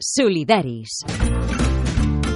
[0.00, 1.04] Solidaris.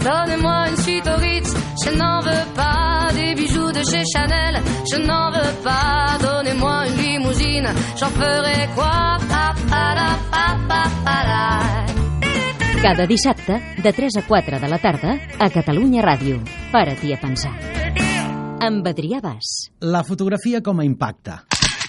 [0.04, 1.50] Donnez-moi une suite au Ritz,
[1.84, 4.60] je n'en veux pas des bijoux de chez Chanel,
[4.92, 6.18] je n'en veux pas.
[6.20, 12.82] Donnez-moi une limousine, j'en ferai quoi pa, pa, la, pa, pa, pa, la.
[12.82, 13.52] Cada dissabte,
[13.82, 16.42] de 3 a 4 de la tarda, a Catalunya Ràdio.
[16.70, 17.56] Para-t'hi a pensar.
[18.60, 19.70] Amb Adrià Bas.
[19.80, 21.32] La fotografia com a impacte.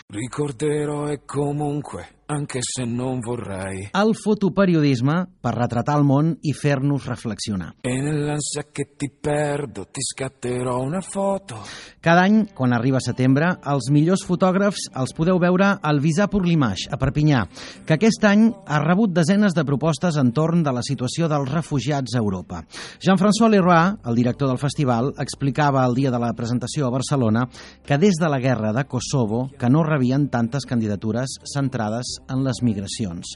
[0.07, 3.89] Ricorderò e comunque, anche se non vorrei.
[3.93, 7.75] El fotoperiodisme per retratar el món i fer-nos reflexionar.
[7.85, 11.61] E nell'ansia che ti perdo, ti scatterò una foto.
[11.99, 16.89] Cada any, quan arriba setembre, els millors fotògrafs els podeu veure al Visà pour l'Image,
[16.89, 17.45] a Perpinyà,
[17.85, 22.21] que aquest any ha rebut desenes de propostes entorn de la situació dels refugiats a
[22.21, 22.63] Europa.
[23.01, 27.47] Jean-François Leroy, el director del festival, explicava el dia de la presentació a Barcelona
[27.85, 32.61] que des de la guerra de Kosovo que no rebien tantes candidatures centrades en les
[32.65, 33.35] migracions.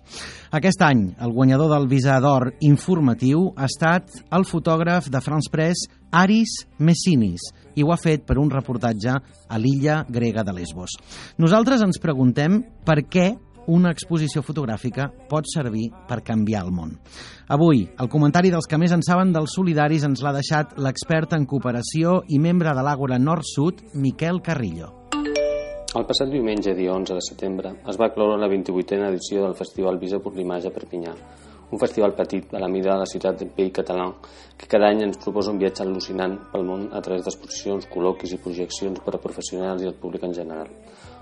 [0.55, 5.87] Aquest any, el guanyador del Visà d'Or informatiu ha estat el fotògraf de France Press
[6.11, 10.97] Aris Messinis i ho ha fet per un reportatge a l'illa grega de Lesbos.
[11.37, 13.29] Nosaltres ens preguntem per què
[13.69, 16.95] una exposició fotogràfica pot servir per canviar el món.
[17.53, 21.45] Avui, el comentari dels que més en saben dels solidaris ens l'ha deixat l'expert en
[21.49, 24.98] cooperació i membre de l'Àgora Nord-Sud, Miquel Carrillo.
[25.97, 29.95] El passat diumenge, dia 11 de setembre, es va cloure la 28a edició del Festival
[29.97, 31.13] Visa l'Imatge a Perpinyà,
[31.73, 34.05] un festival petit a la mida de la ciutat del Pays Català
[34.55, 38.41] que cada any ens proposa un viatge al·lucinant pel món a través d'exposicions, col·loquis i
[38.43, 40.69] projeccions per a professionals i el públic en general.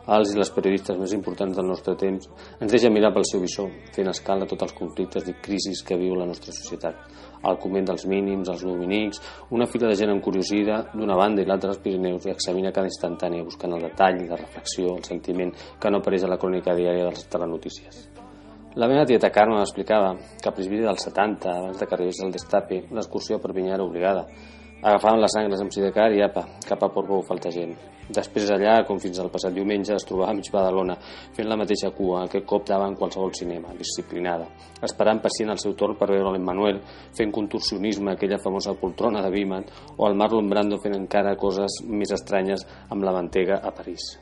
[0.07, 2.29] Els i les periodistes més importants del nostre temps
[2.61, 6.15] ens deixen mirar pel seu visor, fent escala tots els conflictes i crisis que viu
[6.15, 7.01] la nostra societat.
[7.43, 9.19] El coment dels mínims, els dominics,
[9.51, 13.43] una fila de gent encuriosida d'una banda i l'altra dels Pirineus i examina cada instantània
[13.43, 17.11] buscant el detall, la reflexió, el sentiment que no apareix a la crònica diària de
[17.11, 18.07] les telenotícies.
[18.77, 22.31] La meva tieta Carme m'explicava que a principis dels 70, abans de que arribés el
[22.31, 24.27] destape, l'excursió a Perpinyà era obligada.
[24.77, 27.71] Agafaven les angles amb sidecar i apa, cap a Portbou falta gent.
[28.13, 30.95] Després allà, com fins al passat diumenge, es trobava mig Badalona,
[31.35, 34.45] fent la mateixa cua, aquest cop davant qualsevol cinema, disciplinada,
[34.85, 36.79] esperant pacient el seu torn per veure l'Emmanuel
[37.17, 39.65] fent contorsionisme, aquella famosa poltrona de Biman,
[39.97, 44.13] o el Marlon Brando fent encara coses més estranyes amb la mantega a París.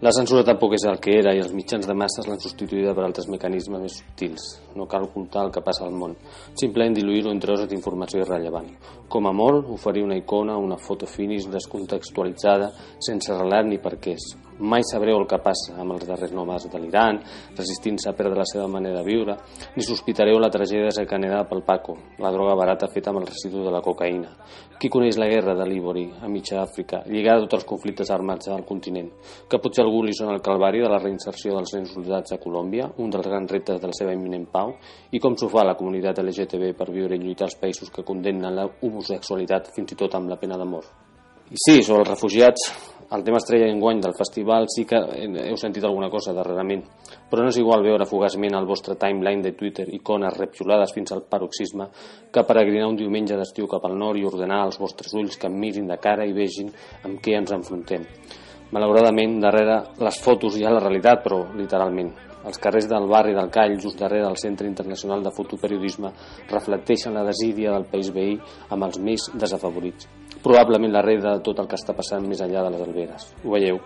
[0.00, 3.02] La censura tampoc és el que era i els mitjans de masses l'han substituïda per
[3.04, 4.46] altres mecanismes més subtils.
[4.72, 6.14] No cal ocultar el que passa al món,
[6.56, 8.70] simplement diluir-ho entre trossos d'informació irrellevant.
[9.12, 12.72] Com a molt, oferir una icona, una foto finish descontextualitzada,
[13.10, 14.30] sense relat ni perquès.
[14.60, 17.16] Mai sabreu el que passa amb els darrers nomes de l'Iran,
[17.56, 19.36] resistint-se a perdre la seva manera de viure,
[19.72, 23.72] ni sospitareu la tragèdia desencadenada pel Paco, la droga barata feta amb el residu de
[23.72, 24.34] la cocaïna.
[24.76, 28.52] Qui coneix la guerra de l'Ívori, a mitja Àfrica, lligada a tots els conflictes armats
[28.52, 29.08] del continent?
[29.48, 32.92] Que potser algú li sona el calvari de la reinserció dels nens soldats a Colòmbia,
[33.00, 34.76] un dels grans reptes de la seva imminent pau?
[35.08, 38.60] I com s'ho fa la comunitat LGTB per viure i lluitar als països que condemnen
[38.60, 40.92] la homosexualitat fins i tot amb la pena de mort?
[41.50, 42.68] I sí, sobre els refugiats,
[43.10, 46.84] el tema estrella d'enguany del festival sí que heu sentit alguna cosa darrerament,
[47.30, 51.24] però no és igual veure fugaçment al vostre timeline de Twitter icones repiolades fins al
[51.26, 51.88] paroxisme
[52.30, 55.58] que peregrinar un diumenge d'estiu cap al nord i ordenar als vostres ulls que em
[55.58, 56.70] mirin de cara i vegin
[57.02, 58.06] amb què ens enfrontem.
[58.70, 62.14] Malauradament, darrere les fotos hi ha la realitat, però literalment.
[62.46, 66.14] Els carrers del barri del Call, just darrere del Centre Internacional de Fotoperiodisme,
[66.54, 68.38] reflecteixen la desídia del país veí
[68.70, 70.19] amb els més desafavorits.
[70.42, 73.28] Probablement la reda de tot el que està passant més enllà de les alberes.
[73.44, 73.80] Ho veieu?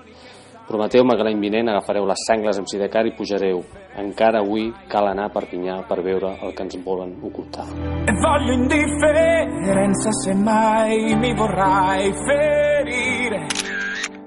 [0.64, 3.60] Prometeu-me que l'any vinent agafareu les sangles amb sidecar i pujareu.
[4.00, 7.66] Encara avui cal anar a Perpinyà per veure el que ens volen ocultar.
[8.08, 13.44] E voglio indifferenza se mai mi vorrai ferire.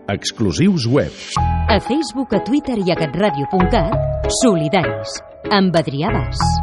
[0.07, 1.11] Exclusius web.
[1.67, 5.19] A Facebook, a Twitter i a catradio.cat, Solidaris.
[5.51, 6.56] Amb Adrià Bas.